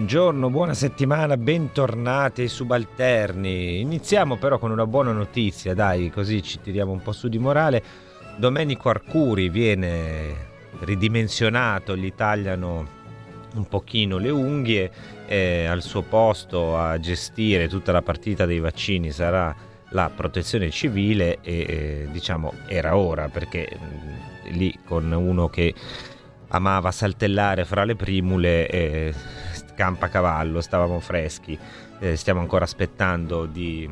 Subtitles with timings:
[0.00, 3.80] Buongiorno, buona settimana, bentornati subalterni.
[3.80, 7.82] Iniziamo però con una buona notizia, dai, così ci tiriamo un po' su di morale.
[8.38, 10.34] Domenico Arcuri viene
[10.80, 12.88] ridimensionato, gli tagliano
[13.54, 14.90] un pochino le unghie,
[15.26, 19.54] e al suo posto a gestire tutta la partita dei vaccini sarà
[19.90, 25.74] la protezione civile e eh, diciamo era ora perché mh, lì con uno che
[26.48, 29.14] amava saltellare fra le primule eh,
[29.74, 31.58] cavallo, stavamo freschi,
[32.00, 33.88] eh, stiamo ancora aspettando di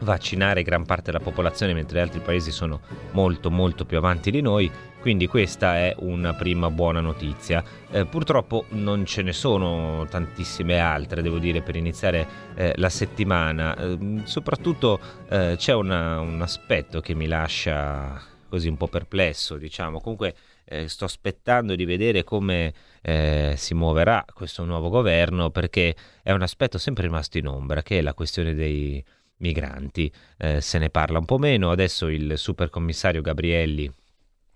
[0.00, 2.80] vaccinare gran parte della popolazione mentre altri paesi sono
[3.12, 4.70] molto molto più avanti di noi.
[5.00, 7.64] Quindi questa è una prima buona notizia.
[7.90, 13.74] Eh, purtroppo non ce ne sono tantissime altre devo dire per iniziare eh, la settimana.
[13.76, 20.00] Eh, soprattutto eh, c'è una, un aspetto che mi lascia così un po' perplesso diciamo.
[20.00, 20.34] Comunque
[20.70, 26.42] eh, sto aspettando di vedere come eh, si muoverà questo nuovo governo perché è un
[26.42, 29.04] aspetto sempre rimasto in ombra, che è la questione dei
[29.38, 30.10] migranti.
[30.38, 33.92] Eh, se ne parla un po' meno, adesso il supercommissario Gabrielli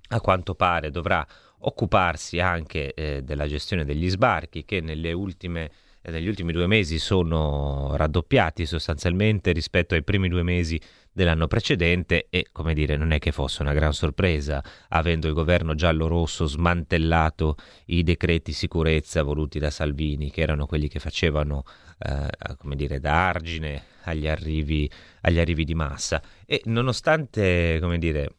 [0.09, 1.27] a quanto pare dovrà
[1.67, 5.71] occuparsi anche eh, della gestione degli sbarchi che nelle ultime
[6.11, 10.79] negli ultimi due mesi sono raddoppiati sostanzialmente rispetto ai primi due mesi
[11.15, 15.75] dell'anno precedente e, come dire, non è che fosse una gran sorpresa, avendo il governo
[15.75, 21.65] giallo-rosso smantellato i decreti sicurezza voluti da Salvini, che erano quelli che facevano,
[21.99, 24.91] eh, come dire, da argine agli arrivi,
[25.23, 26.21] agli arrivi di massa.
[26.45, 28.35] E nonostante, come dire,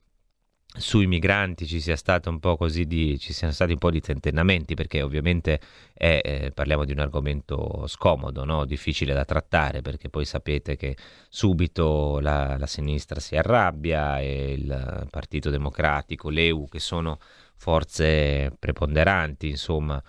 [0.77, 4.01] sui migranti ci sia stato un po' così di, ci siano stati un po' di
[4.01, 5.59] tentennamenti perché ovviamente
[5.93, 8.65] è, eh, parliamo di un argomento scomodo, no?
[8.65, 10.97] difficile da trattare perché poi sapete che
[11.29, 17.19] subito la, la sinistra si arrabbia e il Partito Democratico, l'EU che sono
[17.55, 20.01] forze preponderanti insomma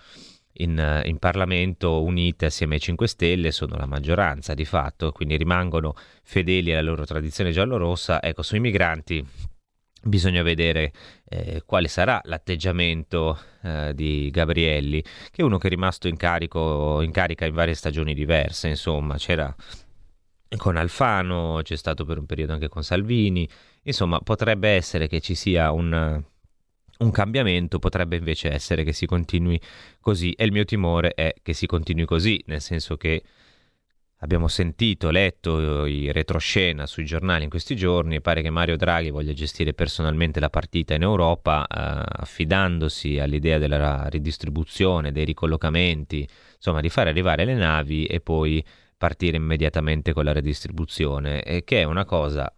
[0.59, 5.93] in, in, Parlamento unite assieme ai 5 Stelle sono la maggioranza di fatto, quindi rimangono
[6.23, 8.21] fedeli alla loro tradizione giallorossa.
[8.21, 9.25] Ecco, sui migranti
[10.07, 10.93] Bisogna vedere
[11.27, 17.01] eh, quale sarà l'atteggiamento eh, di Gabrielli, che è uno che è rimasto in, carico,
[17.01, 19.53] in carica in varie stagioni diverse, insomma, c'era
[20.55, 23.47] con Alfano, c'è stato per un periodo anche con Salvini,
[23.83, 26.23] insomma, potrebbe essere che ci sia un,
[26.99, 29.59] un cambiamento, potrebbe invece essere che si continui
[29.99, 33.23] così e il mio timore è che si continui così, nel senso che
[34.21, 39.11] Abbiamo sentito, letto i retroscena sui giornali in questi giorni e pare che Mario Draghi
[39.11, 46.81] voglia gestire personalmente la partita in Europa, eh, affidandosi all'idea della ridistribuzione, dei ricollocamenti, insomma
[46.81, 48.65] di fare arrivare le navi e poi
[48.97, 52.51] partire immediatamente con la redistribuzione, e che è una cosa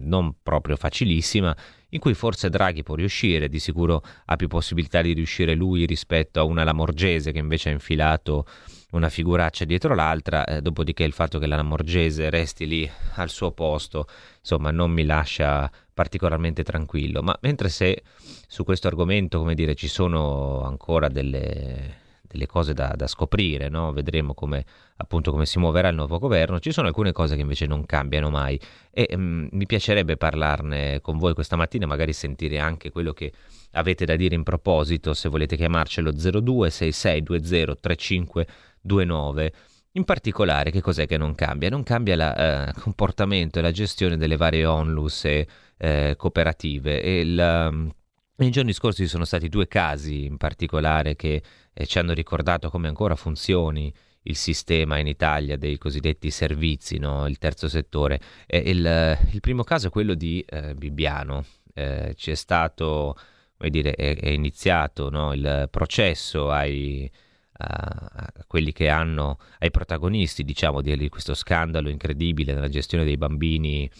[0.00, 1.54] non proprio facilissima,
[1.90, 6.40] in cui forse Draghi può riuscire, di sicuro ha più possibilità di riuscire lui rispetto
[6.40, 8.46] a una Lamorgese che invece ha infilato
[8.92, 13.52] una figuraccia dietro l'altra, eh, dopodiché il fatto che la Lamorgese resti lì al suo
[13.52, 14.06] posto,
[14.38, 17.22] insomma, non mi lascia particolarmente tranquillo.
[17.22, 18.02] Ma mentre se
[18.46, 21.96] su questo argomento, come dire, ci sono ancora delle,
[22.28, 23.92] delle cose da, da scoprire, no?
[23.92, 24.64] vedremo come,
[24.96, 28.30] appunto, come si muoverà il nuovo governo, ci sono alcune cose che invece non cambiano
[28.30, 28.60] mai
[28.90, 33.32] e mm, mi piacerebbe parlarne con voi questa mattina, magari sentire anche quello che
[33.72, 38.46] avete da dire in proposito, se volete chiamarcelo 026620 35
[38.86, 39.50] 2.9.
[39.92, 41.70] In particolare, che cos'è che non cambia?
[41.70, 47.02] Non cambia il eh, comportamento e la gestione delle varie onlus e eh, cooperative.
[47.02, 47.92] E il,
[48.36, 51.42] nei giorni scorsi ci sono stati due casi in particolare che
[51.72, 53.92] eh, ci hanno ricordato come ancora funzioni
[54.22, 57.26] il sistema in Italia dei cosiddetti servizi, no?
[57.26, 58.20] il terzo settore.
[58.46, 61.44] Il, il, primo caso è quello di eh, Bibbiano.
[61.74, 63.16] Eh, c'è stato,
[63.56, 65.32] come dire, è, è iniziato no?
[65.32, 67.10] il processo ai
[67.58, 73.90] a quelli che hanno, ai protagonisti diciamo di questo scandalo incredibile nella gestione dei bambini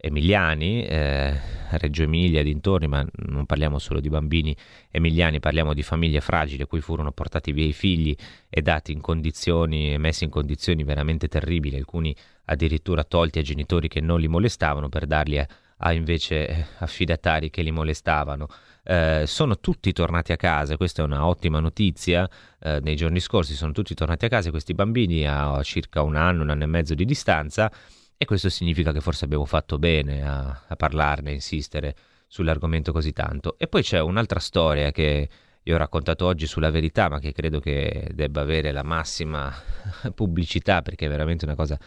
[0.00, 1.36] emiliani, eh,
[1.70, 4.56] Reggio Emilia e dintorni, ma non parliamo solo di bambini
[4.90, 8.14] emiliani, parliamo di famiglie fragili a cui furono portati via i figli
[8.48, 14.00] e dati in condizioni, messi in condizioni veramente terribili, alcuni addirittura tolti ai genitori che
[14.00, 15.46] non li molestavano per darli a,
[15.78, 18.46] a invece affidatari che li molestavano.
[18.90, 22.26] Eh, sono tutti tornati a casa, questa è una ottima notizia,
[22.58, 26.42] eh, nei giorni scorsi sono tutti tornati a casa questi bambini a circa un anno,
[26.42, 27.70] un anno e mezzo di distanza
[28.16, 31.94] e questo significa che forse abbiamo fatto bene a, a parlarne, a insistere
[32.26, 33.58] sull'argomento così tanto.
[33.58, 35.28] E poi c'è un'altra storia che
[35.62, 39.52] io ho raccontato oggi sulla verità, ma che credo che debba avere la massima
[40.14, 41.78] pubblicità perché è veramente una cosa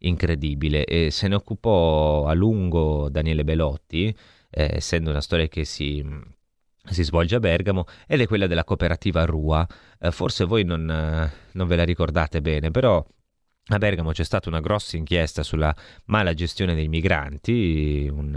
[0.00, 0.84] incredibile.
[0.84, 4.14] E se ne occupò a lungo Daniele Belotti,
[4.50, 6.04] eh, essendo una storia che si,
[6.90, 9.66] si, svolge a Bergamo, ed è quella della cooperativa Rua.
[9.98, 10.84] Eh, forse voi non,
[11.52, 13.04] non ve la ricordate bene, però
[13.72, 15.74] a Bergamo c'è stata una grossa inchiesta sulla
[16.06, 18.34] mala gestione dei migranti, un,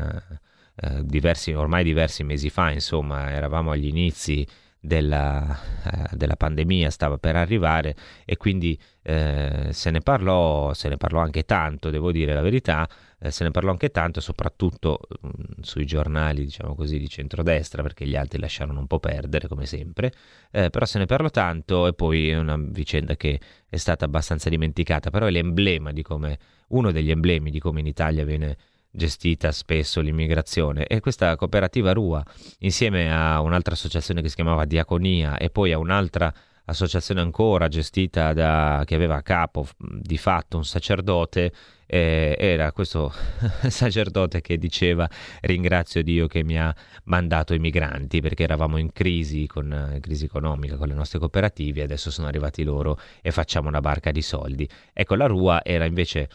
[0.76, 4.46] eh, diversi, ormai diversi mesi fa, insomma, eravamo agli inizi
[4.86, 7.96] della, eh, della, pandemia stava per arrivare
[8.26, 12.88] e quindi eh, se ne parlò, se ne parlò anche tanto, devo dire la verità,
[13.18, 17.82] eh, se ne parlò anche tanto, soprattutto mh, mm, sui giornali, diciamo così, di centrodestra,
[17.82, 20.12] perché gli altri lasciarono un po' perdere, come sempre,
[20.52, 23.40] eh, però se ne parlò tanto e poi è una vicenda che
[23.70, 26.38] è stata abbastanza dimenticata, però è l'emblema di come,
[26.70, 28.58] uno degli emblemi di come in Italia viene
[28.96, 32.24] gestita spesso l'immigrazione e questa cooperativa Rua
[32.60, 36.32] insieme a un'altra associazione che si chiamava Diaconia e poi a un'altra
[36.66, 41.52] associazione ancora gestita da che aveva a capo di fatto un sacerdote
[41.88, 43.12] eh, era questo
[43.68, 45.10] sacerdote che diceva
[45.42, 46.74] ringrazio Dio che mi ha
[47.06, 51.82] mandato i migranti perché eravamo in crisi con eh, crisi economica con le nostre cooperative
[51.82, 54.70] adesso sono arrivati loro e facciamo una barca di soldi.
[54.94, 56.30] Ecco la Rua era invece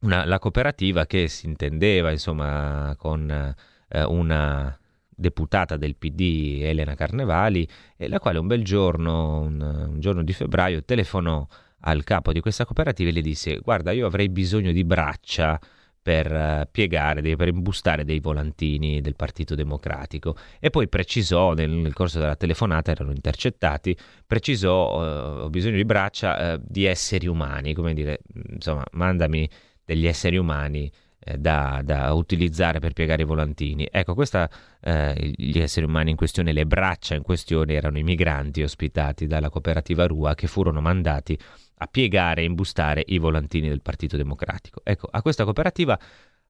[0.00, 4.76] una, la cooperativa che si intendeva insomma con eh, una
[5.06, 10.82] deputata del PD Elena Carnevali la quale un bel giorno, un, un giorno di febbraio,
[10.84, 11.46] telefonò
[11.82, 15.58] al capo di questa cooperativa e le disse guarda io avrei bisogno di braccia
[16.02, 20.34] per uh, piegare, per imbustare dei volantini del Partito Democratico.
[20.58, 23.96] E poi precisò nel, nel corso della telefonata, erano intercettati,
[24.26, 29.48] precisò uh, ho bisogno di braccia uh, di esseri umani, come dire, insomma mandami
[29.90, 30.88] degli esseri umani
[31.18, 33.88] eh, da, da, utilizzare per piegare i volantini.
[33.90, 34.48] Ecco, questa,
[34.80, 39.50] eh, gli esseri umani in questione, le braccia in questione erano i migranti ospitati dalla
[39.50, 41.36] cooperativa Rua che furono mandati
[41.82, 44.80] a piegare e imbustare i volantini del Partito Democratico.
[44.84, 45.98] Ecco, a questa cooperativa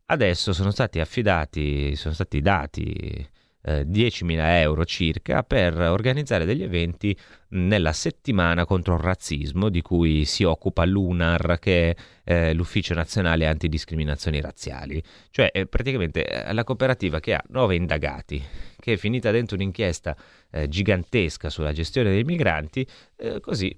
[0.07, 3.27] adesso sono stati affidati, sono stati dati
[3.63, 7.17] eh, 10.000 euro circa per organizzare degli eventi
[7.51, 13.47] nella settimana contro il razzismo di cui si occupa l'UNAR che è eh, l'Ufficio Nazionale
[13.47, 18.41] Antidiscriminazioni Razziali, cioè è praticamente eh, la cooperativa che ha nove indagati,
[18.79, 20.17] che è finita dentro un'inchiesta
[20.51, 22.87] eh, gigantesca sulla gestione dei migranti,
[23.17, 23.75] eh, così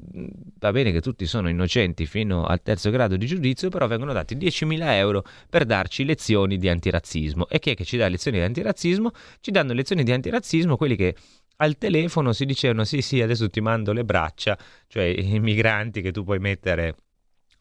[0.59, 4.37] va bene che tutti sono innocenti fino al terzo grado di giudizio, però vengono dati
[4.37, 7.49] 10.000 euro per darci lezioni di antirazzismo.
[7.49, 9.13] E chi è che ci dà lezioni di antirazzismo?
[9.41, 11.15] Ci danno lezioni di antirazzismo quelli che
[11.57, 14.59] al telefono si dicevano sì sì adesso ti mando le braccia,
[14.89, 16.95] cioè i migranti che tu puoi mettere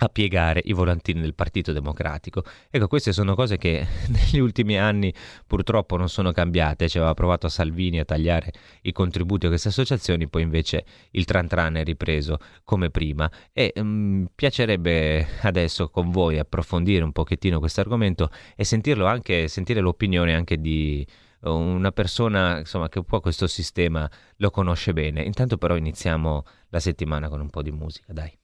[0.04, 2.44] a piegare i volantini del Partito Democratico.
[2.70, 5.14] Ecco, queste sono cose che negli ultimi anni
[5.46, 6.90] purtroppo non sono cambiate.
[6.90, 8.52] Ci aveva provato Salvini a tagliare
[8.82, 13.30] i contributi a queste associazioni, poi invece il tran tran è ripreso come prima.
[13.54, 19.82] E um, piacerebbe adesso con voi approfondire un pochettino questo argomento e sentirlo anche, sentire
[19.82, 21.06] l'opinione anche di
[21.42, 25.24] una persona insomma, che un po' questo sistema lo conosce bene.
[25.24, 28.41] Intanto però iniziamo la settimana con un po' di musica, dai.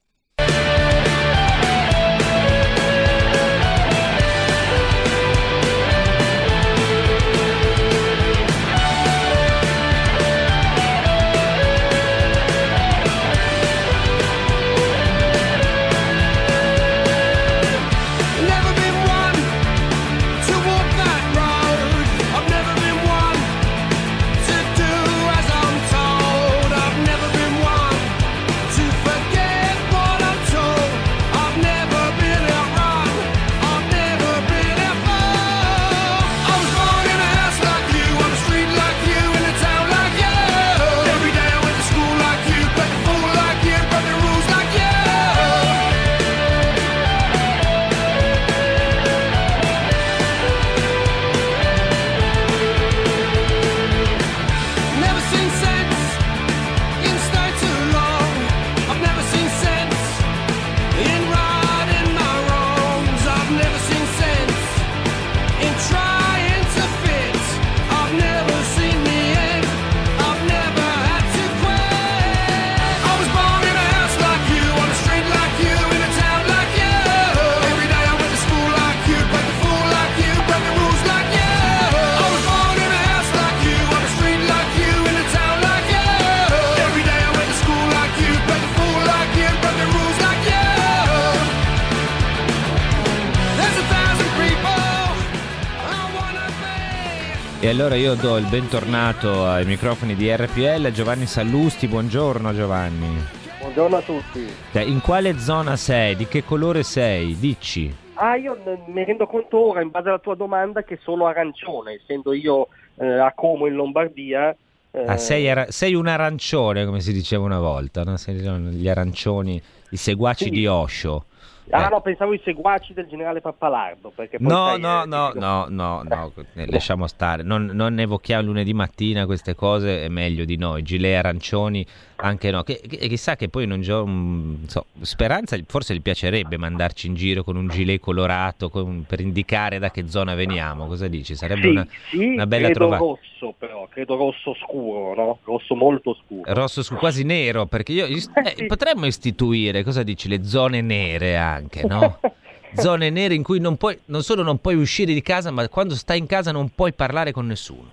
[97.88, 101.88] Allora io do il bentornato ai microfoni di RPL Giovanni Sallusti.
[101.88, 103.18] Buongiorno Giovanni.
[103.62, 104.46] Buongiorno a tutti.
[104.74, 106.18] In quale zona sei?
[106.18, 107.38] Di che colore sei?
[107.40, 107.96] Dici.
[108.16, 112.34] Ah, io mi rendo conto ora, in base alla tua domanda, che sono arancione, essendo
[112.34, 114.54] io eh, a Como in Lombardia.
[114.92, 115.06] Eh...
[115.06, 118.16] Ah, sei, ara- sei, un arancione, come si diceva una volta, no?
[118.16, 120.50] gli arancioni, i seguaci sì.
[120.50, 121.24] di Osho.
[121.70, 121.90] Ah eh.
[121.90, 124.14] no, pensavo i seguaci del generale Pappalardo.
[124.40, 126.32] no, no, no, no, no, no,
[126.68, 127.44] lasciamo stare.
[127.44, 130.84] Non, non evochiamo lunedì mattina queste cose, è meglio di noi.
[130.84, 131.86] Gilet arancioni,
[132.18, 132.64] anche no.
[132.64, 137.58] Che, chissà che poi non mm, so, Speranza forse gli piacerebbe mandarci in giro con
[137.58, 138.70] un gilet colorato
[139.06, 140.88] per indicare da che zona veniamo.
[140.88, 141.36] Cosa dici?
[141.36, 143.04] Sarebbe una, bella trovata.
[143.04, 145.40] rosso però, credo rosso scuro, no?
[145.44, 146.54] Rosso molto scuro.
[146.54, 151.57] Rosso scuro, quasi nero, perché io, eh, potremmo istituire, cosa dici, le zone nere anche
[151.58, 152.20] anche, no?
[152.76, 155.96] Zone nere in cui non, puoi, non solo non puoi uscire di casa, ma quando
[155.96, 157.90] stai in casa non puoi parlare con nessuno,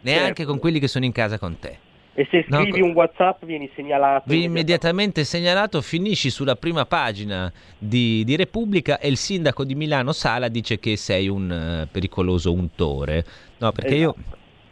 [0.00, 0.46] neanche certo.
[0.46, 1.78] con quelli che sono in casa con te.
[2.14, 4.24] E se scrivi no, un WhatsApp vieni segnalato.
[4.26, 10.12] Vieni immediatamente segnalato, finisci sulla prima pagina di, di, Repubblica e il sindaco di Milano
[10.12, 13.24] Sala dice che sei un uh, pericoloso untore.
[13.58, 14.18] No, perché esatto.
[14.18, 14.24] io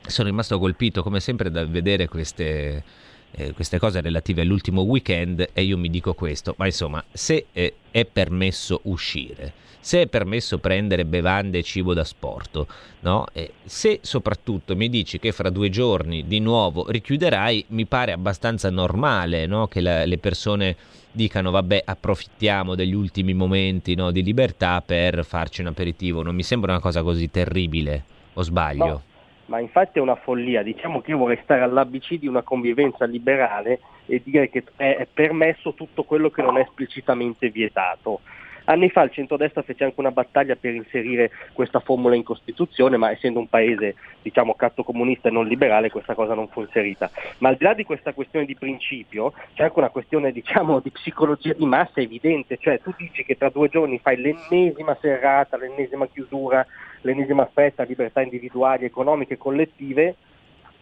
[0.06, 2.84] sono rimasto colpito come sempre da vedere queste
[3.32, 7.74] eh, queste cose relative all'ultimo weekend e io mi dico questo, ma insomma, se eh,
[7.90, 12.66] è permesso uscire, se è permesso prendere bevande e cibo da sport,
[13.00, 13.26] no?
[13.32, 18.68] E se soprattutto mi dici che fra due giorni di nuovo richiuderai, mi pare abbastanza
[18.70, 19.68] normale no?
[19.68, 20.76] che la, le persone
[21.12, 26.42] dicano vabbè approfittiamo degli ultimi momenti no, di libertà per farci un aperitivo, non mi
[26.42, 28.84] sembra una cosa così terribile, o sbaglio?
[28.84, 29.02] No
[29.50, 30.62] ma infatti è una follia.
[30.62, 35.74] Diciamo che io vorrei stare all'ABC di una convivenza liberale e dire che è permesso
[35.74, 38.20] tutto quello che non è esplicitamente vietato.
[38.64, 43.10] Anni fa il centrodestra fece anche una battaglia per inserire questa formula in Costituzione, ma
[43.10, 47.10] essendo un paese diciamo catto comunista e non liberale questa cosa non fu inserita.
[47.38, 50.90] Ma al di là di questa questione di principio c'è anche una questione diciamo, di
[50.90, 56.06] psicologia di massa evidente, cioè tu dici che tra due giorni fai l'ennesima serrata, l'ennesima
[56.06, 56.64] chiusura,
[57.02, 60.16] l'ennesima festa, libertà individuali, economiche, collettive,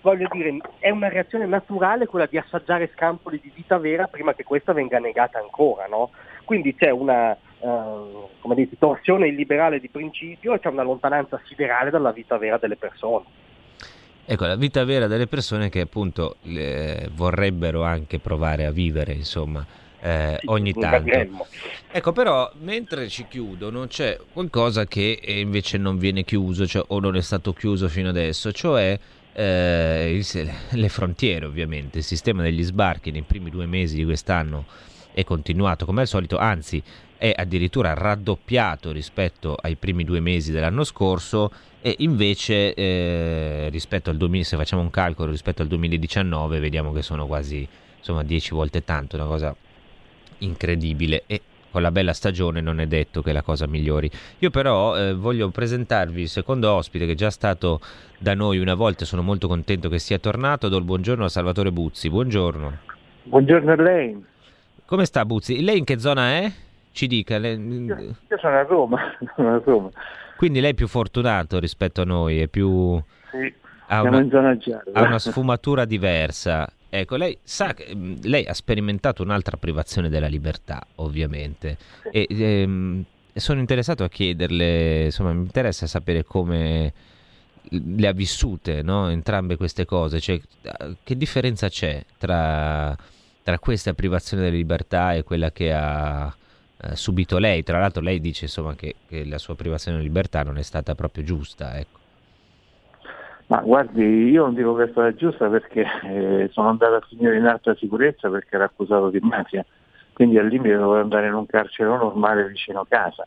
[0.00, 4.44] voglio dire, è una reazione naturale quella di assaggiare scampoli di vita vera prima che
[4.44, 6.10] questa venga negata ancora, no?
[6.44, 12.12] Quindi c'è una come dite, torsione illiberale di principio e c'è una lontananza siderale dalla
[12.12, 13.24] vita vera delle persone.
[14.24, 19.64] Ecco, la vita vera delle persone che appunto le, vorrebbero anche provare a vivere, insomma,
[20.00, 21.46] eh, sì, ogni tanto.
[21.90, 27.16] Ecco, però, mentre ci chiudono, c'è qualcosa che invece non viene chiuso, cioè, o non
[27.16, 28.98] è stato chiuso fino adesso, cioè
[29.32, 31.98] eh, il, le frontiere, ovviamente.
[31.98, 34.66] Il sistema degli sbarchi nei primi due mesi di quest'anno
[35.12, 36.82] è continuato come al solito, anzi
[37.16, 41.50] è addirittura raddoppiato rispetto ai primi due mesi dell'anno scorso
[41.80, 47.02] e invece eh, rispetto al 2000, se facciamo un calcolo rispetto al 2019 vediamo che
[47.02, 47.66] sono quasi
[47.98, 49.56] insomma 10 volte tanto, una cosa
[50.38, 51.40] incredibile e
[51.70, 54.10] con la bella stagione non è detto che la cosa migliori.
[54.38, 57.80] Io però eh, voglio presentarvi il secondo ospite che è già stato
[58.18, 61.70] da noi una volta, sono molto contento che sia tornato, do il buongiorno a Salvatore
[61.70, 62.08] Buzzi.
[62.08, 62.78] Buongiorno.
[63.24, 64.24] Buongiorno a lei.
[64.86, 65.62] Come sta Buzzi?
[65.62, 66.50] Lei in che zona è?
[66.92, 67.38] Ci dica.
[67.38, 67.58] Lei...
[67.58, 68.98] Io, io sono a Roma,
[69.36, 69.90] sono a Roma.
[70.36, 73.00] Quindi lei è più fortunato rispetto a noi, è più...
[73.30, 73.52] Sì,
[73.88, 74.18] ha una.
[74.92, 76.68] Ha una sfumatura diversa.
[76.90, 81.76] Ecco, lei sa che mm, lei ha sperimentato un'altra privazione della libertà, ovviamente,
[82.10, 83.04] e ehm,
[83.34, 86.92] sono interessato a chiederle, insomma, mi interessa sapere come
[87.70, 89.08] le ha vissute, no?
[89.08, 90.40] entrambe queste cose, cioè,
[91.02, 92.96] che differenza c'è tra,
[93.42, 96.34] tra, questa privazione della libertà e quella che ha
[96.80, 97.62] eh, subito lei?
[97.62, 100.94] Tra l'altro lei dice insomma, che, che, la sua privazione della libertà non è stata
[100.94, 101.97] proprio giusta, ecco.
[103.48, 107.38] Ma guardi, io non dico che è stata giusta perché eh, sono andato a finire
[107.38, 109.64] in alta sicurezza perché era accusato di mafia,
[110.12, 113.26] quindi al limite dovevo andare in un carcere normale vicino a casa.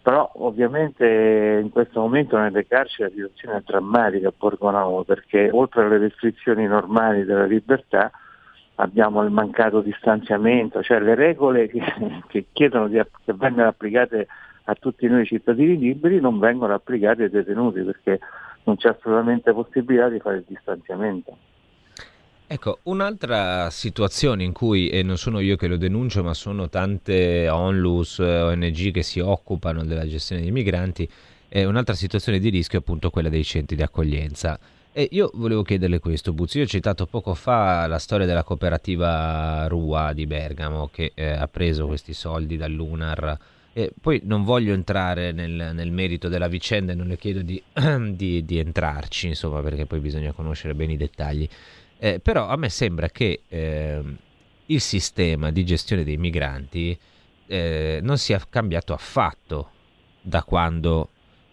[0.00, 5.84] Però ovviamente in questo momento nelle carceri la situazione è drammatica a Borgonovo perché oltre
[5.84, 8.10] alle restrizioni normali della libertà
[8.76, 11.82] abbiamo il mancato distanziamento, cioè le regole che,
[12.28, 14.26] che chiedono di, che vengano applicate
[14.64, 18.20] a tutti noi cittadini liberi non vengono applicate ai detenuti perché
[18.64, 21.36] non c'è assolutamente possibilità di fare il distanziamento.
[22.52, 27.48] Ecco, un'altra situazione in cui, e non sono io che lo denuncio, ma sono tante
[27.48, 31.08] onlus, ONG che si occupano della gestione dei migranti,
[31.46, 34.58] è un'altra situazione di rischio appunto quella dei centri di accoglienza.
[34.92, 39.68] E io volevo chiederle questo, Buzzi, io ho citato poco fa la storia della cooperativa
[39.68, 43.38] Rua di Bergamo che eh, ha preso questi soldi dall'UNAR
[43.72, 47.62] E poi non voglio entrare nel, nel, merito della vicenda e non le chiedo di,
[48.14, 51.48] di, di, entrarci, insomma, perché poi bisogna conoscere bene i dettagli.
[51.98, 54.02] Eh, però a me sembra che eh,
[54.66, 56.98] il sistema di gestione dei migranti
[57.46, 59.70] eh, non sia cambiato affatto
[60.20, 61.10] da quando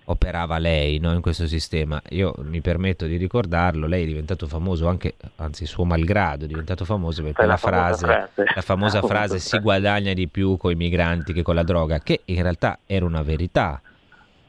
[0.09, 2.01] operava lei no, in questo sistema.
[2.09, 6.85] Io mi permetto di ricordarlo, lei è diventato famoso anche, anzi suo malgrado, è diventato
[6.85, 11.33] famoso per quella frase, frase, la famosa frase si guadagna di più con i migranti
[11.33, 13.81] che con la droga, che in realtà era una verità.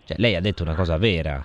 [0.04, 1.44] Cioè, lei ha detto una cosa vera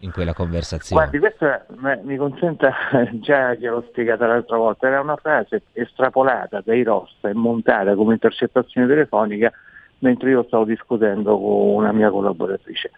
[0.00, 1.08] in quella conversazione.
[1.08, 1.66] Guardi, questa
[2.02, 2.72] mi consenta,
[3.20, 8.86] già gliel'ho spiegata l'altra volta, era una frase estrapolata dai ROS e montata come intercettazione
[8.86, 9.52] telefonica
[9.98, 12.90] mentre io stavo discutendo con una mia collaboratrice.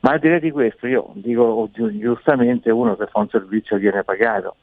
[0.00, 4.04] Ma al di là di questo, io dico giustamente uno che fa un servizio viene
[4.04, 4.56] pagato.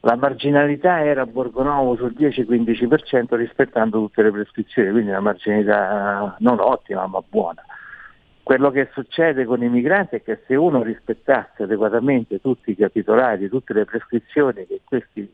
[0.00, 6.60] La marginalità era a Borgonovo sul 10-15% rispettando tutte le prescrizioni, quindi una marginalità non
[6.60, 7.64] ottima ma buona.
[8.42, 13.48] Quello che succede con i migranti è che se uno rispettasse adeguatamente tutti i capitolati,
[13.48, 15.28] tutte le prescrizioni che questi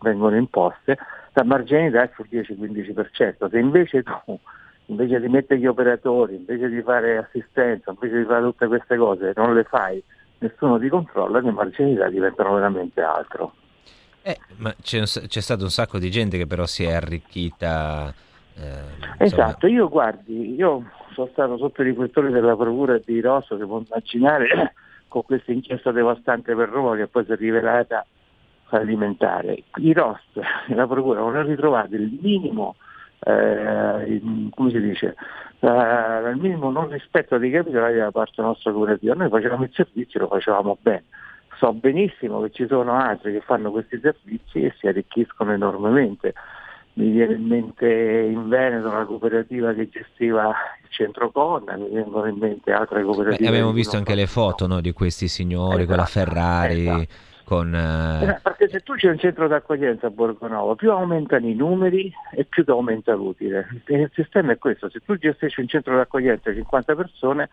[0.00, 0.96] vengono imposte,
[1.32, 3.50] la marginalità è sul 10-15%.
[3.50, 4.38] Se invece tu
[4.86, 9.32] invece di mettere gli operatori, invece di fare assistenza, invece di fare tutte queste cose,
[9.34, 10.02] non le fai,
[10.38, 13.54] nessuno ti controlla, le marginalità diventano veramente altro.
[14.22, 18.12] Eh, ma c'è, un, c'è, stato un sacco di gente che però si è arricchita.
[18.56, 23.64] Eh, esatto, io guardi, io sono stato sotto i riflettori della Procura di Rosso, che
[23.64, 24.74] può immaginare
[25.08, 28.04] con questa inchiesta devastante per Roma che poi si è rivelata
[28.64, 29.62] fallimentare.
[29.76, 30.20] I ROS
[30.68, 32.76] e la Procura non hanno ritrovato il minimo
[33.26, 35.16] eh, come si dice,
[35.58, 39.14] eh, al minimo non rispetto dei capitali da parte nostra cooperativa.
[39.14, 41.04] Noi facevamo il servizio e lo facevamo bene.
[41.58, 46.34] So benissimo che ci sono altri che fanno questi servizi e si arricchiscono enormemente.
[46.94, 52.26] Mi viene in mente in Veneto la cooperativa che gestiva il centro Conna, mi vengono
[52.26, 53.42] in mente altre cooperative.
[53.42, 56.86] Beh, abbiamo visto anche le foto no, di questi signori esatto, con la esatto, Ferrari.
[56.86, 57.72] Esatto con...
[57.72, 58.40] Eh...
[58.42, 62.64] Perché se tu c'è un centro d'accoglienza a Borgonovo, più aumentano i numeri e più
[62.66, 63.68] aumenta l'utile.
[63.86, 67.48] Il sistema è questo, se tu gestisci un centro d'accoglienza di 50 persone,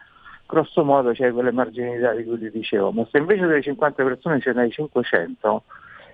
[0.47, 4.39] grosso modo c'è quelle marginalità di cui ti dicevo, ma se invece delle 50 persone
[4.39, 5.63] ce n'hai 500,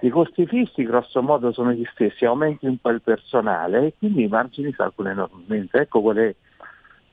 [0.02, 4.24] i costi fissi grosso modo sono gli stessi, aumenti un po' il personale e quindi
[4.24, 5.80] i margini salgono enormemente.
[5.80, 6.36] Ecco qual è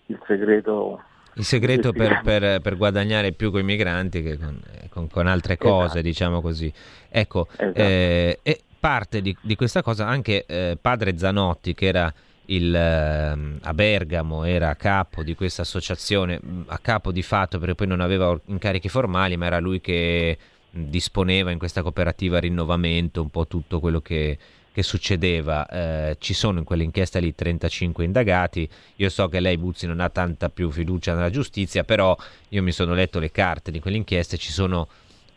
[0.07, 1.01] il segreto
[1.37, 5.57] il segreto per, per, per, guadagnare più con i migranti che con, con, con altre
[5.57, 6.01] cose, esatto.
[6.03, 6.73] diciamo così.
[7.09, 7.73] Ecco, esatto.
[7.75, 12.13] eh, e parte di, di, questa cosa anche eh, padre Zanotti, che era
[12.47, 17.75] il, eh, a Bergamo, era a capo di questa associazione, a capo di fatto perché
[17.75, 20.39] poi non aveva incarichi formali, ma era lui che
[20.71, 24.39] disponeva in questa cooperativa rinnovamento un po' tutto quello che
[24.77, 25.67] che succedeva.
[25.69, 28.69] Eh, ci sono in quell'inchiesta lì 35 indagati.
[28.97, 32.15] Io so che lei, Buzzi, non ha tanta più fiducia nella giustizia, però
[32.51, 34.37] io mi sono letto le carte di quell'inchiesta.
[34.37, 34.87] Ci sono,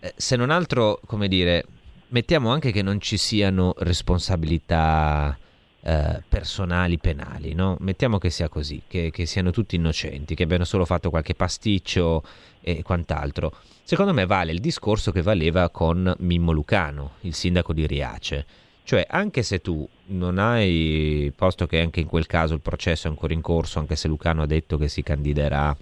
[0.01, 1.63] eh, se non altro, come dire,
[2.09, 5.37] mettiamo anche che non ci siano responsabilità.
[5.81, 7.77] Eh, personali penali, no?
[7.79, 12.21] mettiamo che sia così, che, che, siano tutti innocenti, che abbiano solo fatto qualche pasticcio
[12.59, 13.53] e quant'altro.
[13.81, 18.45] Secondo me vale il discorso che valeva con Mimmo Lucano, il sindaco di Riace.
[18.89, 23.11] Cioè, anche se tu non hai, posto che anche in quel caso il processo è
[23.11, 25.77] ancora in corso, anche se Lucano ha detto che si candiderà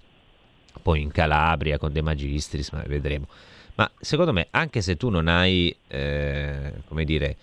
[0.82, 3.30] poi in Calabria con De Magistris, ma vedremo.
[3.76, 7.38] Ma secondo me, anche se tu non hai, eh, come dire,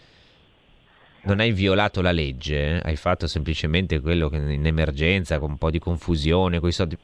[1.23, 5.71] non hai violato la legge, hai fatto semplicemente quello che in emergenza, con un po'
[5.71, 6.99] di confusione, con i soldi,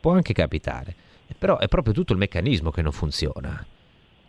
[0.00, 0.94] può anche capitare.
[1.36, 3.62] Però è proprio tutto il meccanismo che non funziona.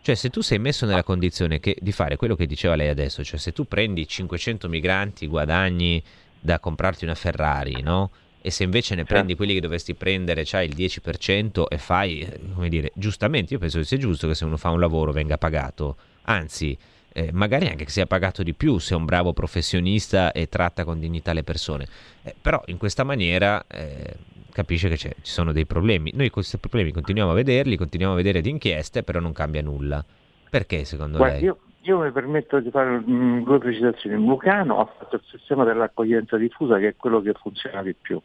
[0.08, 3.22] Cioè, se tu sei messo nella condizione che, di fare quello che diceva lei adesso,
[3.22, 6.02] cioè se tu prendi 500 migranti, guadagni
[6.40, 8.10] da comprarti una Ferrari, no?
[8.40, 12.40] E se invece ne prendi quelli che dovresti prendere, c'hai il 10% e fai, eh,
[12.54, 15.36] come dire, giustamente, io penso che sia giusto che se uno fa un lavoro venga
[15.36, 16.74] pagato, anzi,
[17.12, 20.84] eh, magari anche che sia pagato di più se è un bravo professionista e tratta
[20.84, 21.86] con dignità le persone.
[22.22, 24.14] Eh, però in questa maniera eh,
[24.58, 26.10] capisce che ci sono dei problemi.
[26.14, 30.04] Noi questi problemi continuiamo a vederli, continuiamo a vedere di inchieste, però non cambia nulla.
[30.50, 31.44] Perché secondo Guarda, lei?
[31.44, 34.16] Io, io, mi permetto di fare um, due precisazioni.
[34.16, 38.20] Lucano ha fatto il sistema dell'accoglienza diffusa che è quello che funziona di più.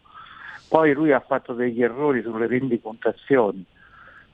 [0.68, 3.64] Poi lui ha fatto degli errori sulle rendicontazioni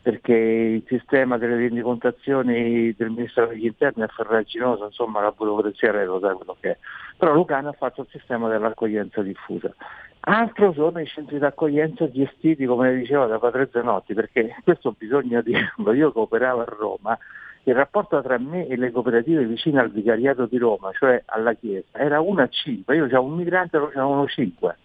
[0.02, 6.20] perché il sistema delle rendicontazioni del Ministero degli Interni è farraginoso, insomma la burocrazia lo
[6.20, 6.78] sa quello che è.
[7.18, 9.74] Però Lucano ha fatto il sistema dell'accoglienza diffusa.
[10.22, 15.92] Altro sono i centri d'accoglienza gestiti, come diceva, da Padre Zanotti, perché questo bisogna dirlo,
[15.92, 17.18] io cooperavo a Roma,
[17.64, 21.98] il rapporto tra me e le cooperative vicine al vicariato di Roma, cioè alla Chiesa,
[21.98, 24.76] era 1 a 5, io c'avevo un migrante e loro c'erano 5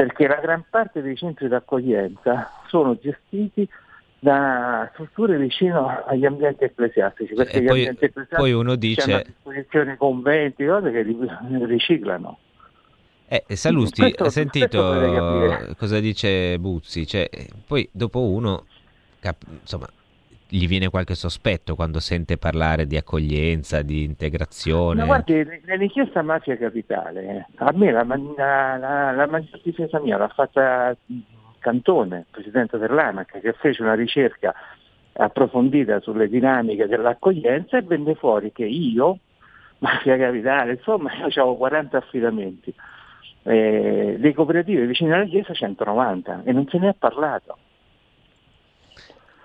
[0.00, 3.68] perché la gran parte dei centri d'accoglienza sono gestiti
[4.20, 8.72] da strutture vicino agli ambienti ecclesiastici, perché e gli poi, ambienti ecclesiastici poi uno hanno
[8.72, 11.06] a dice, disposizione conventi, cose che
[11.64, 12.38] riciclano.
[13.26, 17.06] eh, Salusti, Questo- hai sentito cosa dice Buzzi?
[17.06, 17.28] Cioè,
[17.66, 18.66] poi dopo uno,
[19.20, 19.86] cap- insomma,
[20.48, 24.98] gli viene qualche sospetto quando sente parlare di accoglienza, di integrazione.
[25.00, 30.28] Ma guardi, nell'inchiesta mafia capitale, eh, a me la, la, la, la difesa mia l'ha
[30.28, 30.96] fatta
[31.60, 34.52] Cantone, presidente dell'ANAC, che fece una ricerca
[35.12, 39.18] approfondita sulle dinamiche dell'accoglienza e venne fuori che io,
[39.78, 42.74] mafia capitale, insomma, io avevo 40 affidamenti,
[43.42, 47.56] eh, le cooperative vicine alla chiesa 190 e non se ne è parlato.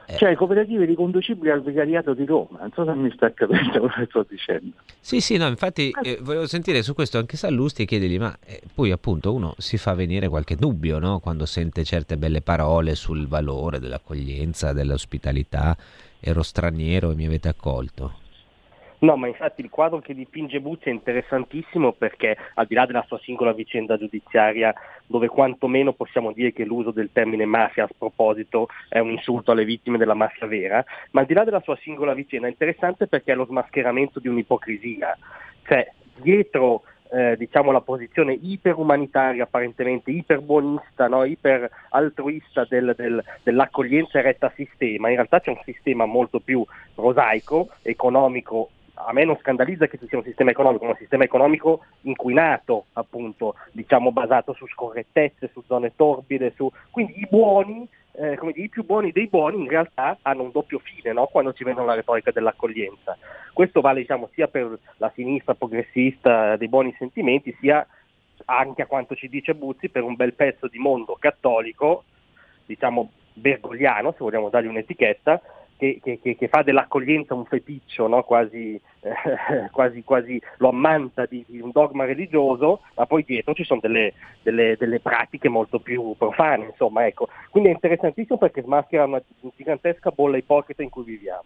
[0.07, 0.17] Eh.
[0.17, 4.05] Cioè cooperative riconducibili al vicariato di Roma, non so se mi sta capendo quello che
[4.07, 4.71] sto dicendo.
[4.99, 8.61] Sì, sì, no, infatti eh, volevo sentire su questo anche Sallusti e chiedergli, ma eh,
[8.73, 11.19] poi appunto uno si fa venire qualche dubbio, no?
[11.19, 15.75] Quando sente certe belle parole sul valore dell'accoglienza, dell'ospitalità,
[16.19, 18.23] ero straniero e mi avete accolto.
[19.05, 23.05] No, ma infatti il quadro che dipinge Buzzi è interessantissimo perché al di là della
[23.07, 24.73] sua singola vicenda giudiziaria,
[25.05, 29.63] dove quantomeno possiamo dire che l'uso del termine mafia a sproposito è un insulto alle
[29.63, 33.33] vittime della mafia vera, ma al di là della sua singola vicenda è interessante perché
[33.33, 35.15] è lo smascheramento di un'ipocrisia.
[35.67, 41.23] Cioè, dietro eh, diciamo la posizione iperumanitaria, apparentemente iperbuonista, no?
[41.23, 46.65] iper altruista del- del- dell'accoglienza eretta a sistema, in realtà c'è un sistema molto più
[46.95, 48.69] prosaico, economico.
[48.95, 53.55] A me non scandalizza che ci sia un sistema economico, un sistema economico inquinato, appunto,
[53.71, 56.71] diciamo basato su scorrettezze, su zone torbide, su...
[56.91, 60.51] quindi i buoni, eh, come dire, i più buoni dei buoni in realtà hanno un
[60.51, 61.25] doppio fine no?
[61.25, 63.17] quando ci vengono la retorica dell'accoglienza.
[63.53, 67.85] Questo vale diciamo, sia per la sinistra progressista dei buoni sentimenti, sia
[68.45, 72.03] anche a quanto ci dice Buzzi per un bel pezzo di mondo cattolico,
[72.65, 75.41] diciamo bergogliano, se vogliamo dargli un'etichetta,
[75.77, 78.23] che, che- che- fa dell'accoglienza un feticcio, no?
[78.23, 79.13] quasi, eh,
[79.71, 84.13] quasi, quasi lo ammanta di, di un dogma religioso, ma poi dietro ci sono delle,
[84.41, 86.65] delle- delle pratiche molto più profane.
[86.65, 87.27] Insomma, ecco.
[87.49, 89.21] Quindi è interessantissimo perché smaschera una
[89.55, 91.45] gigantesca bolla ipocrita in cui viviamo.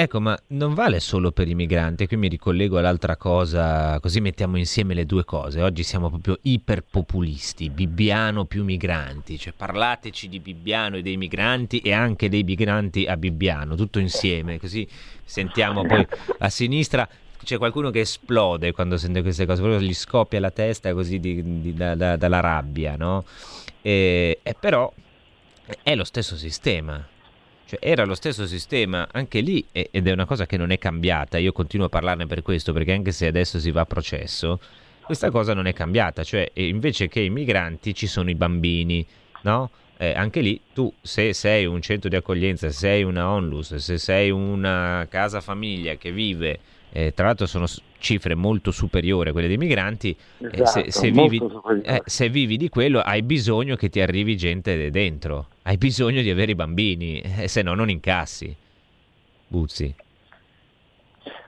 [0.00, 4.56] Ecco, ma non vale solo per i migranti, qui mi ricollego all'altra cosa, così mettiamo
[4.56, 5.60] insieme le due cose.
[5.60, 11.90] Oggi siamo proprio iperpopulisti, Bibbiano più migranti, cioè parlateci di Bibbiano e dei migranti e
[11.92, 14.86] anche dei migranti a Bibbiano, tutto insieme, così
[15.24, 16.06] sentiamo poi
[16.38, 17.08] a sinistra
[17.42, 21.60] c'è qualcuno che esplode quando sente queste cose, proprio gli scoppia la testa così di-
[21.60, 23.24] di- da- da- dalla rabbia, no?
[23.82, 24.92] E, e però
[25.82, 27.04] è lo stesso sistema.
[27.68, 31.36] Cioè, era lo stesso sistema anche lì ed è una cosa che non è cambiata.
[31.36, 34.58] Io continuo a parlarne per questo perché anche se adesso si va a processo,
[35.02, 36.24] questa cosa non è cambiata.
[36.24, 39.06] Cioè, invece che i migranti ci sono i bambini,
[39.42, 39.68] no?
[39.98, 43.98] Eh, anche lì tu, se sei un centro di accoglienza, se sei una onlus, se
[43.98, 47.66] sei una casa famiglia che vive, eh, tra l'altro sono
[47.98, 51.42] cifre molto superiori a quelle dei migranti, eh, se, Esatto, se vivi,
[51.82, 56.22] eh, se vivi di quello hai bisogno che ti arrivi gente de- dentro, hai bisogno
[56.22, 58.56] di avere i bambini, eh, se no non incassi.
[59.48, 59.94] Buzzi.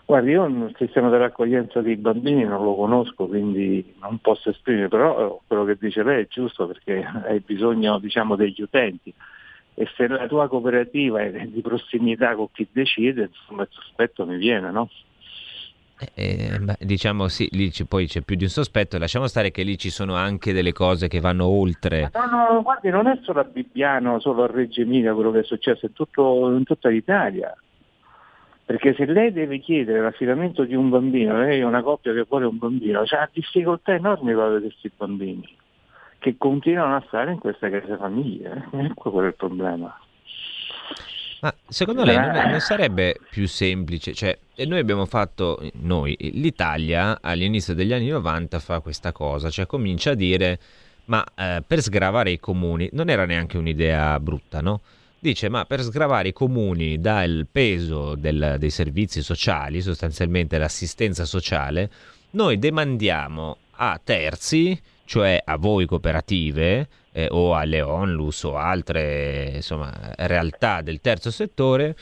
[0.04, 5.36] Guardi, io il sistema dell'accoglienza dei bambini non lo conosco, quindi non posso esprimere, però
[5.36, 9.12] eh, quello che dice lei è giusto perché hai bisogno diciamo, degli utenti
[9.74, 14.36] e se la tua cooperativa è di prossimità con chi decide, insomma il sospetto mi
[14.36, 14.90] viene, no?
[16.14, 19.62] Eh, beh, diciamo sì, lì ci- poi c'è più di un sospetto, lasciamo stare che
[19.62, 22.10] lì ci sono anche delle cose che vanno oltre.
[22.14, 25.44] No, no, guardi, non è solo a Bibbiano, solo a Reggio Emilia quello che è
[25.44, 27.54] successo, è tutto, in tutta l'Italia.
[28.64, 32.46] Perché se lei deve chiedere l'affidamento di un bambino, lei è una coppia che vuole
[32.46, 35.56] un bambino, ha difficoltà enormi per avere questi bambini,
[36.18, 38.68] che continuano a stare in queste case famiglie.
[38.70, 38.84] eh.
[38.86, 39.98] Ecco qual è il problema.
[41.40, 44.12] Ma secondo lei non, non sarebbe più semplice?
[44.12, 50.10] Cioè, noi abbiamo fatto, noi, l'Italia all'inizio degli anni 90 fa questa cosa, cioè comincia
[50.10, 50.58] a dire,
[51.06, 54.82] ma eh, per sgravare i comuni, non era neanche un'idea brutta, no?
[55.18, 61.90] Dice, ma per sgravare i comuni dal peso del- dei servizi sociali, sostanzialmente l'assistenza sociale,
[62.32, 69.92] noi demandiamo a terzi, cioè a voi cooperative eh, o alle onlus o altre insomma,
[70.16, 71.96] realtà del terzo settore,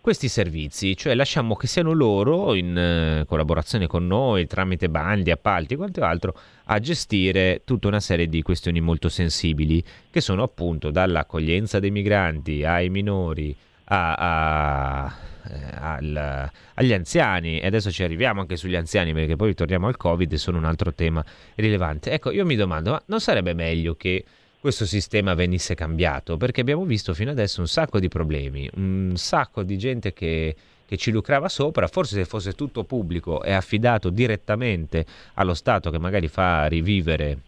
[0.00, 5.74] questi servizi, cioè lasciamo che siano loro in eh, collaborazione con noi tramite bandi, appalti
[5.74, 10.90] e quanto altro a gestire tutta una serie di questioni molto sensibili che sono appunto
[10.90, 15.16] dall'accoglienza dei migranti ai minori a, a-
[15.50, 19.96] eh, al, agli anziani e adesso ci arriviamo anche sugli anziani perché poi ritorniamo al
[19.96, 22.10] Covid e sono un altro tema rilevante.
[22.12, 24.24] Ecco, io mi domando, ma non sarebbe meglio che
[24.60, 26.36] questo sistema venisse cambiato?
[26.36, 30.56] Perché abbiamo visto fino adesso un sacco di problemi, un sacco di gente che
[30.88, 35.98] che ci lucrava sopra, forse se fosse tutto pubblico e affidato direttamente allo Stato che
[35.98, 37.40] magari fa rivivere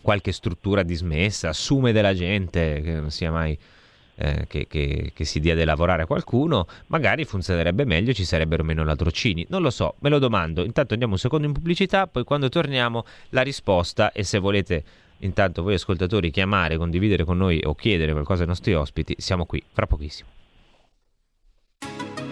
[0.00, 3.56] qualche struttura dismessa, assume della gente, che non sia mai
[4.16, 8.64] eh, che, che, che, si dia da lavorare a qualcuno, magari funzionerebbe meglio, ci sarebbero
[8.64, 9.46] meno ladrocini.
[9.50, 10.64] Non lo so, me lo domando.
[10.64, 14.84] Intanto andiamo un secondo in pubblicità, poi quando torniamo la risposta e se volete
[15.24, 19.62] intanto voi ascoltatori chiamare, condividere con noi o chiedere qualcosa ai nostri ospiti, siamo qui
[19.72, 20.43] fra pochissimo.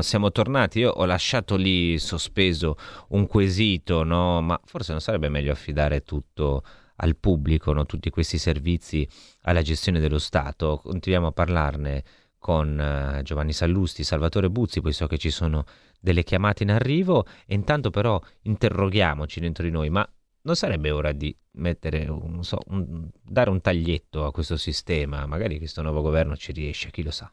[0.00, 2.76] Siamo tornati, io ho lasciato lì sospeso
[3.08, 4.40] un quesito, no?
[4.40, 6.62] ma forse non sarebbe meglio affidare tutto
[6.96, 7.86] al pubblico, no?
[7.86, 9.08] tutti questi servizi
[9.42, 10.80] alla gestione dello Stato.
[10.82, 12.04] Continuiamo a parlarne
[12.38, 15.64] con uh, Giovanni Sallusti, Salvatore Buzzi, poi so che ci sono
[16.00, 20.08] delle chiamate in arrivo e intanto però interroghiamoci dentro di noi, ma
[20.42, 25.26] non sarebbe ora di mettere un, so, un, dare un taglietto a questo sistema?
[25.26, 27.30] Magari questo nuovo governo ci riesce, chi lo sa.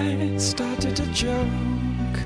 [0.00, 2.16] I started a joke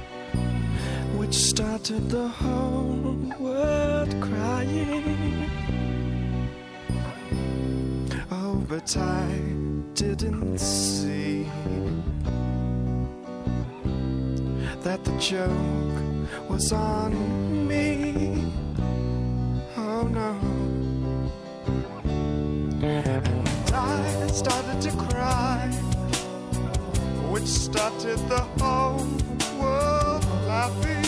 [1.16, 5.50] which started the whole world crying.
[8.30, 9.26] Oh, but I
[9.94, 11.50] didn't see
[14.82, 18.52] that the joke was on me.
[19.76, 20.30] Oh no.
[22.86, 25.83] And I started to cry
[27.34, 29.04] which started the whole
[29.60, 31.04] world laughing.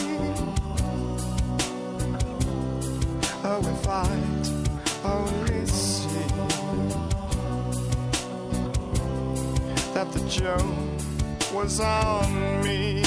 [3.44, 4.48] Oh, if I'd
[5.04, 6.26] only see
[9.94, 13.05] that the joke was on me.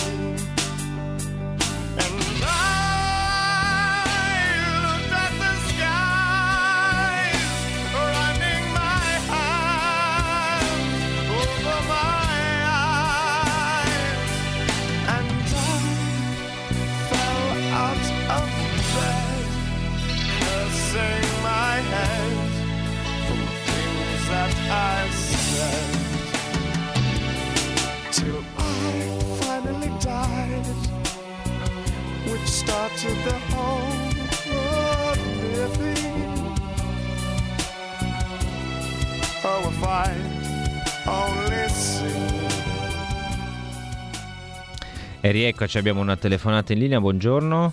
[45.30, 47.72] E rieccoci, abbiamo una telefonata in linea, buongiorno.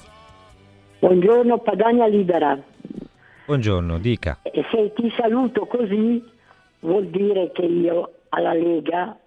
[0.99, 2.63] Buongiorno, Padania Libera.
[3.47, 4.41] Buongiorno, dica.
[4.43, 6.23] E se ti saluto così
[6.81, 9.19] vuol dire che io alla Lega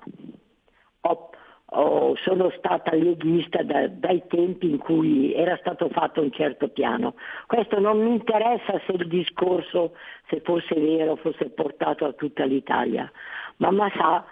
[1.02, 1.30] ho
[1.72, 7.14] Oh, sono stata leghista da, dai tempi in cui era stato fatto un certo piano.
[7.46, 9.94] Questo non mi interessa se il discorso,
[10.30, 13.12] se fosse vero, fosse portato a tutta l'Italia,
[13.58, 14.26] ma, ma sa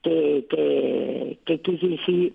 [0.00, 2.34] che, che, che, che si,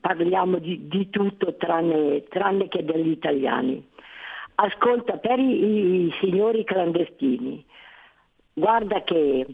[0.00, 3.84] parliamo di, di tutto tranne, tranne, che degli italiani.
[4.56, 7.64] Ascolta, per i, i signori clandestini,
[8.52, 9.46] guarda che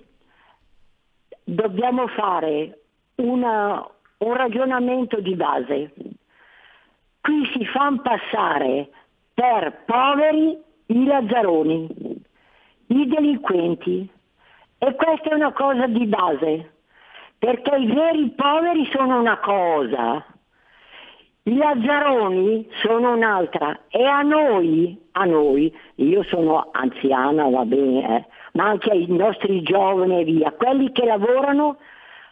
[1.45, 2.81] dobbiamo fare
[3.17, 3.87] una,
[4.19, 5.93] un ragionamento di base.
[7.21, 8.91] Qui si fanno passare
[9.35, 11.89] per poveri i lazzaroni,
[12.87, 14.09] i delinquenti
[14.79, 16.72] e questa è una cosa di base,
[17.43, 20.25] perché i veri poveri sono una cosa,
[21.43, 28.27] i lazzaroni sono un'altra e a noi, a noi, io sono anziana, va bene, eh,
[28.53, 31.79] ma anche ai nostri giovani e via, quelli che lavorano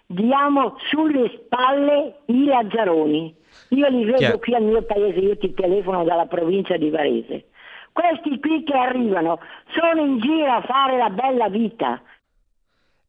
[0.06, 3.34] diamo sulle spalle i lazzaroni.
[3.70, 4.38] Io li vedo Chiaro.
[4.38, 7.46] qui al mio paese, io ti telefono dalla provincia di Varese.
[7.90, 12.00] Questi qui che arrivano sono in giro a fare la bella vita.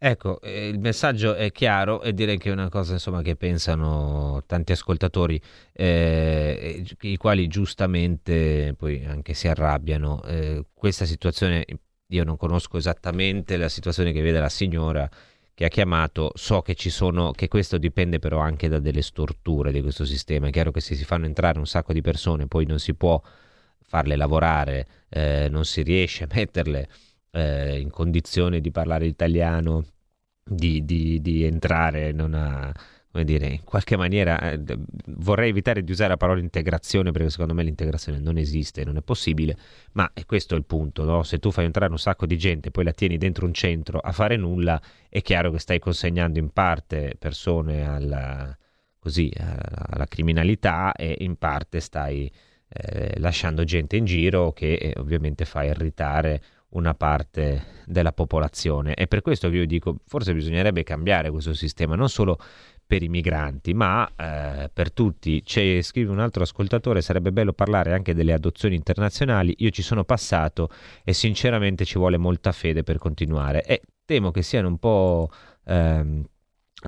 [0.04, 4.42] Ecco, eh, il messaggio è chiaro e direi che è una cosa insomma, che pensano
[4.48, 5.40] tanti ascoltatori,
[5.74, 10.24] eh, i quali giustamente poi anche si arrabbiano.
[10.24, 11.64] Eh, questa situazione,
[12.08, 15.08] io non conosco esattamente la situazione che vede la signora
[15.54, 19.72] che ha chiamato, so che ci sono, che questo dipende però anche da delle storture
[19.72, 20.48] di questo sistema.
[20.48, 23.22] È chiaro che se si fanno entrare un sacco di persone, poi non si può
[23.84, 26.88] farle lavorare, eh, non si riesce a metterle
[27.32, 29.86] eh, in condizione di parlare italiano,
[30.44, 32.72] di, di- di entrare non ha,
[33.12, 34.64] come dire, in qualche maniera eh,
[35.18, 39.02] vorrei evitare di usare la parola integrazione perché secondo me l'integrazione non esiste, non è
[39.02, 39.58] possibile,
[39.94, 41.24] ma è questo il punto, no?
[41.24, 44.12] Se tu fai entrare un sacco di gente, poi la tieni dentro un centro a
[44.12, 48.56] fare nulla, è chiaro che stai consegnando in parte persone alla,
[49.00, 52.32] così, alla, alla criminalità e in parte stai
[52.70, 56.42] eh, lasciando gente in giro che eh, ovviamente fa irritare
[56.72, 58.94] una parte della popolazione.
[58.94, 62.38] È per questo che io dico, forse bisognerebbe cambiare questo sistema, non solo
[62.86, 65.42] per i migranti, ma eh, per tutti.
[65.44, 69.54] C'è, scrive un altro ascoltatore, sarebbe bello parlare anche delle adozioni internazionali.
[69.60, 70.70] Io ci sono passato
[71.04, 73.64] e sinceramente ci vuole molta fede per continuare.
[73.64, 75.30] E temo che siano un po'...
[75.66, 76.26] ehm,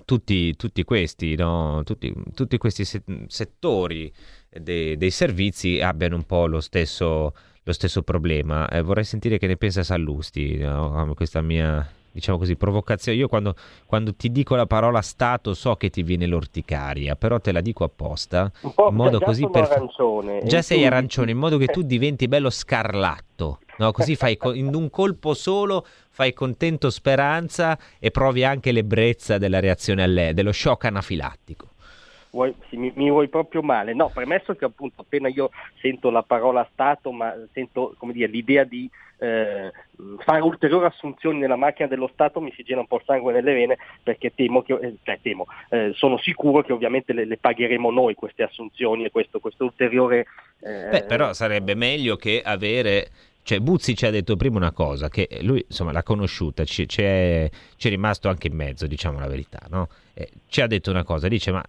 [0.06, 1.84] tutti, tutti questi, no?
[1.84, 4.12] tutti, tutti questi se- settori
[4.50, 8.68] dei, dei servizi abbiano un po' lo stesso, lo stesso problema.
[8.70, 11.12] Eh, vorrei sentire che ne pensa Sallusti, no?
[11.16, 13.18] questa mia, diciamo così, provocazione.
[13.18, 17.52] Io quando, quando ti dico la parola Stato so che ti viene l'orticaria, però te
[17.52, 19.64] la dico apposta, Un po' in modo già così per...
[19.64, 20.42] arancione.
[20.44, 23.60] Già sei tu- arancione, in modo che tu diventi bello scarlatto.
[23.76, 29.40] No, così fai co- in un colpo solo fai contento speranza e provi anche l'ebbrezza
[29.40, 31.70] della reazione alle, dello shock anafilattico.
[32.34, 33.94] Vuoi- sì, mi, mi vuoi proprio male.
[33.94, 38.90] No, premesso che appunto appena io sento la parola Stato, ma sento dire, l'idea di
[39.20, 39.72] eh,
[40.18, 43.54] fare ulteriori assunzioni nella macchina dello Stato mi si gira un po' il sangue nelle
[43.54, 47.92] vene perché temo che, eh, cioè, temo, eh, sono sicuro che ovviamente le, le pagheremo
[47.92, 50.26] noi queste assunzioni e questo, questo ulteriore...
[50.62, 53.10] eh, Beh, però sarebbe meglio che avere.
[53.44, 57.02] Cioè, Buzzi ci ha detto prima una cosa, che lui insomma l'ha conosciuta, ci, ci
[57.02, 59.90] è, ci è rimasto anche in mezzo, diciamo la verità, no?
[60.14, 61.62] Eh, ci ha detto una cosa, dice, ma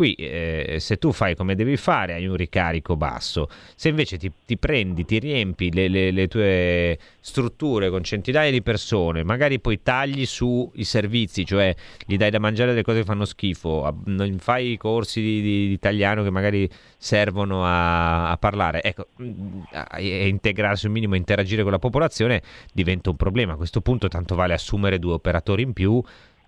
[0.00, 4.32] qui eh, se tu fai come devi fare hai un ricarico basso, se invece ti,
[4.46, 9.82] ti prendi, ti riempi le, le- le tue strutture con centinaia di persone, magari poi
[9.82, 11.74] tagli sui servizi, cioè
[12.06, 15.66] gli dai da mangiare delle cose che fanno schifo, non fai i corsi di, di-
[15.66, 19.60] di italiano che magari servono a, a parlare, ecco, mm,
[19.98, 22.40] e integrarsi un minimo, interagire con la popolazione
[22.72, 23.52] diventa un problema.
[23.52, 26.02] A questo punto tanto vale assumere due operatori in più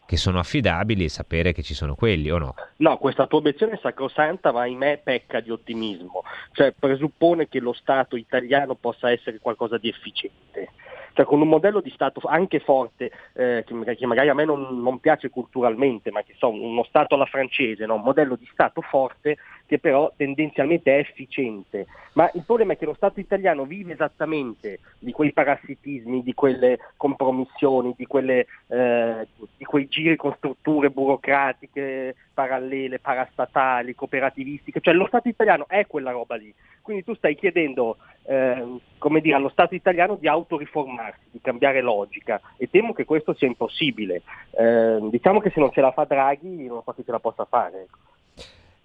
[0.05, 2.55] che sono affidabili e sapere che ci sono quelli o no.
[2.77, 8.17] No, questa tua obiezione sacrosanta, ma ahimè pecca di ottimismo, cioè presuppone che lo Stato
[8.17, 10.71] italiano possa essere qualcosa di efficiente.
[11.15, 14.45] Cioè con un modello di Stato anche forte, eh, che, magari- che magari a me
[14.45, 17.97] non, non piace culturalmente, ma che so, uno Stato alla francese, no?
[17.97, 19.37] un modello di Stato forte
[19.73, 21.87] che però tendenzialmente è efficiente.
[22.13, 26.79] Ma il problema è che lo Stato italiano vive esattamente di quei parassitismi, di quelle
[26.99, 35.07] compromissioni, di, quelle, eh, di quei giri con strutture burocratiche, parallele, parastatali, cooperativistiche, cioè lo
[35.07, 36.53] Stato italiano è quella roba lì.
[36.83, 42.39] Quindi tu stai chiedendo eh, come dire, allo Stato italiano di autoriformarsi, di cambiare logica
[42.59, 44.21] e temo che questo sia impossibile.
[44.51, 47.47] Eh, diciamo che se non ce la fa Draghi non so chi ce la possa
[47.47, 47.89] fare.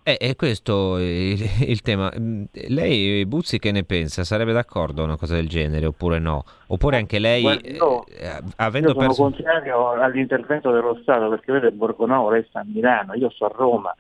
[0.08, 2.10] Eh, è questo il, il tema.
[2.18, 4.24] Mm, Lei, Buzzi, che ne pensa?
[4.24, 6.46] Sarebbe d'accordo a una cosa del genere oppure no?
[6.68, 9.22] Oppure anche lei, Guardi, io- eh, avendo Io sono perso...
[9.24, 13.94] contrario all'intervento dello Stato perché vede Borgonovo resta a Milano, io sto a Roma,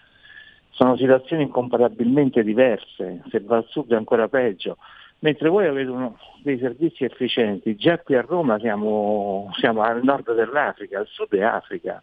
[0.69, 4.77] sono situazioni incomparabilmente diverse, se va al sud è ancora peggio,
[5.19, 10.33] mentre voi avete uno- dei servizi efficienti, già qui a Roma siamo, siamo al nord
[10.33, 12.01] dell'Africa, al sud è Africa.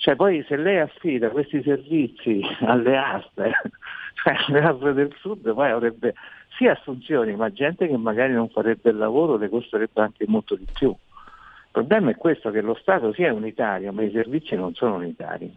[0.00, 3.52] Cioè poi se lei affida questi servizi alle aste,
[4.16, 6.14] cioè alle aste del sud, poi avrebbe
[6.56, 10.64] sì assunzioni, ma gente che magari non farebbe il lavoro le costerebbe anche molto di
[10.72, 10.88] più.
[10.88, 15.54] Il problema è questo, che lo Stato sia unitario, ma i servizi non sono unitari.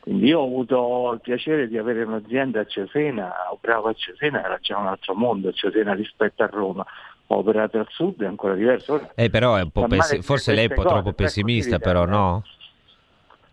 [0.00, 4.58] Quindi io ho avuto il piacere di avere un'azienda a Cesena, operavo a Cesena, era
[4.60, 6.84] già un altro mondo a Cesena rispetto a Roma.
[7.28, 9.10] Ho operato al sud, è ancora diverso.
[9.14, 12.04] Eh, però è un po' pessi- forse lei è un po' troppo per pessimista, però
[12.04, 12.44] no?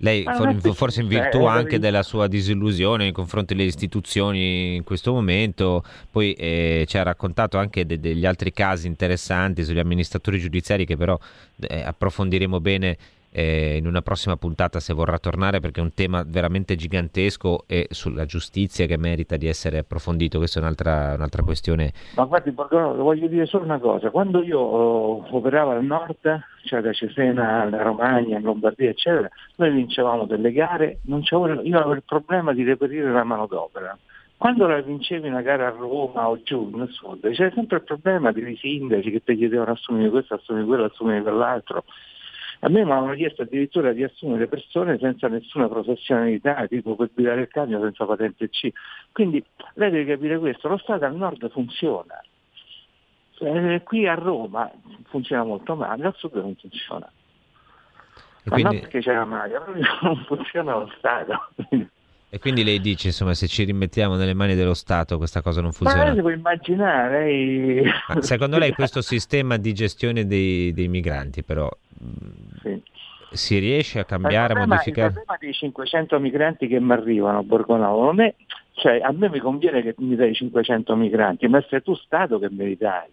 [0.03, 5.13] Lei, forse in pessimista, virtù anche della sua disillusione nei confronti delle istituzioni in questo
[5.13, 5.81] momento,
[6.11, 10.97] poi eh, ci ha raccontato anche de- degli altri casi interessanti sugli amministratori giudiziari che
[10.97, 11.17] però
[11.61, 12.97] eh, approfondiremo bene
[13.34, 17.88] eh, in una prossima puntata se vorrà tornare perché è un tema veramente gigantesco e
[17.89, 21.91] sulla giustizia che merita di essere approfondito, questa è un'altra, un'altra questione.
[22.15, 26.93] Ma guardi voglio dire solo una cosa, quando io oh, operavo al nord, cioè da
[26.93, 32.63] Cesena alla Romagna, in Lombardia eccetera, noi vincevamo delle gare, io avevo il problema di
[32.63, 33.97] reperire la manodopera
[34.43, 38.34] quando la vincevi una gara a Roma o giù nel sud, c'era sempre il problema
[38.34, 41.86] dei sindaci che ti chiedevano assumere questo, assumere quello, assumere quell'altro.
[42.64, 47.41] A me mi avevano chiesto addirittura di assumere persone senza nessuna professionalità, tipo per guidare
[47.41, 48.70] il camion senza patente C.
[49.11, 49.43] Quindi
[49.74, 52.22] lei deve capire questo, lo Stato al nord funziona.
[53.39, 54.72] Eh, qui a Roma
[55.09, 57.11] funziona molto male, al sud non funziona.
[58.45, 58.64] Ma quindi...
[58.64, 59.61] non perché c'è la maglia,
[60.01, 61.49] non funziona lo Stato.
[62.34, 65.71] E quindi lei dice, insomma, se ci rimettiamo nelle mani dello Stato questa cosa non
[65.71, 66.05] funziona.
[66.05, 67.25] Ma lei può immaginare.
[67.25, 67.84] Lei...
[68.21, 71.69] secondo lei questo sistema di gestione dei, dei migranti però
[72.63, 72.81] sì.
[73.29, 75.09] si riesce a cambiare, a modificare?
[75.09, 78.34] Il problema dei 500 migranti che mi arrivano a Borgonovo non è...
[78.71, 82.49] Cioè, a me mi conviene che mi dai 500 migranti, ma sei tu Stato che
[82.49, 83.11] me li dai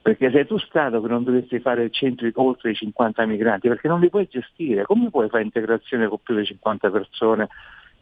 [0.00, 4.00] perché sei tu Stato che non dovresti fare centri oltre i 50 migranti, perché non
[4.00, 7.48] li puoi gestire, come puoi fare integrazione con più di 50 persone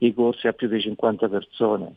[0.06, 1.94] i corsi a più di 50 persone.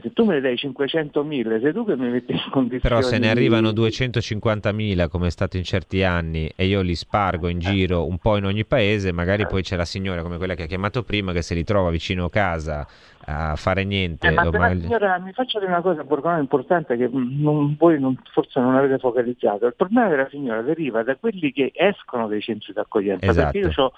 [0.00, 2.80] Se tu me ne dai 500.000, sei tu che mi metti in condizione.
[2.80, 7.48] Però se ne arrivano 250.000 come è stato in certi anni e io li spargo
[7.48, 10.62] in giro un po' in ogni paese, magari poi c'è la signora come quella che
[10.62, 12.86] ha chiamato prima che se li trova vicino a casa
[13.24, 14.28] a fare niente.
[14.28, 14.80] Eh, ma magari...
[14.80, 18.98] signora, mi faccia dire una cosa Borgone importante che non, voi non, forse non avete
[18.98, 19.66] focalizzato.
[19.66, 23.26] Il problema della signora deriva da quelli che escono dai centri d'accoglienza.
[23.26, 23.52] Esatto.
[23.52, 23.92] Perché io ho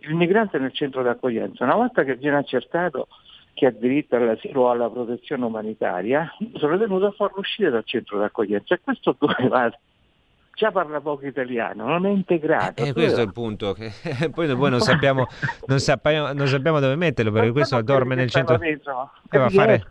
[0.00, 3.08] il migrante nel centro d'accoglienza, una volta che viene accertato
[3.52, 8.18] che ha diritto all'asilo o alla protezione umanitaria, sono tenuto a farlo uscire dal centro
[8.18, 9.70] d'accoglienza e questo dove va?
[10.58, 12.82] Già parla poco italiano, non è integrato.
[12.82, 13.92] E eh, questo è il punto, che
[14.34, 15.28] poi noi non sappiamo,
[15.66, 18.60] non, sappiamo, non sappiamo dove metterlo perché questo dorme nel centro...
[18.60, 18.80] E
[19.30, 19.84] va a fare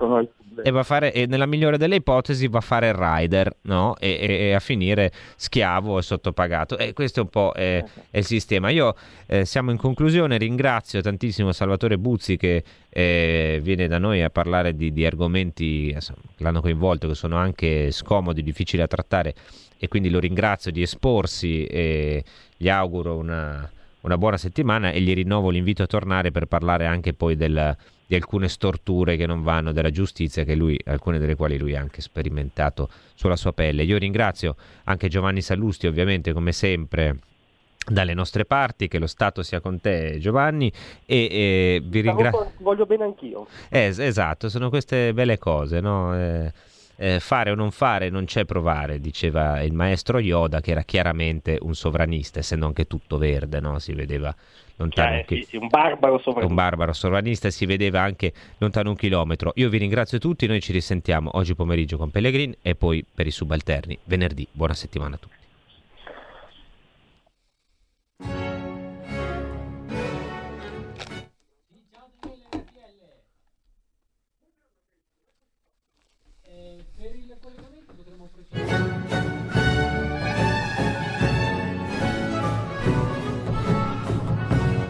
[0.63, 3.95] e va a fare, e nella migliore delle ipotesi, va a fare il rider no?
[3.97, 6.78] e, e, e, a finire schiavo e sottopagato.
[6.78, 8.70] E questo è un po' è, è il sistema.
[8.70, 8.95] Io
[9.28, 14.76] eh, siamo in conclusione, ringrazio tantissimo Salvatore Buzzi che eh, viene da noi a parlare
[14.76, 19.34] di, di argomenti che l'hanno coinvolto, che sono anche scomodi, difficili da trattare
[19.80, 22.23] e quindi lo ringrazio di esporsi e
[22.55, 23.69] gli auguro una,
[24.01, 27.75] una buona settimana e gli rinnovo l'invito a tornare per parlare anche poi del
[28.07, 31.82] di alcune storture che non vanno della giustizia, che lui, alcune delle quali lui ha
[31.82, 33.84] anche sperimentato sulla sua pelle.
[33.84, 34.55] Io ringrazio
[34.86, 37.19] anche Giovanni Sallusti, ovviamente, come sempre
[37.86, 40.71] dalle nostre parti, che lo Stato sia con te Giovanni
[41.05, 42.53] e, e vi ringrazio.
[42.59, 43.45] Voglio bene anch'io.
[43.69, 46.15] Eh, esatto, sono queste belle cose, no?
[46.15, 46.53] Eh,
[46.98, 51.58] eh, fare o non fare non c'è provare, diceva il maestro Yoda che era chiaramente
[51.62, 53.80] un sovranista, essendo anche tutto verde, no?
[53.80, 54.36] si vedeva
[54.78, 55.58] lontano cioè, un, chi...
[55.58, 56.48] un barbaro sovranista.
[56.48, 59.52] Un barbaro sovranista si vedeva anche lontano un chilometro.
[59.56, 63.32] Io vi ringrazio tutti, noi ci risentiamo oggi pomeriggio con Pellegrin e poi per i
[63.32, 64.48] subalterni venerdì.
[64.52, 65.47] Buona settimana a tutti.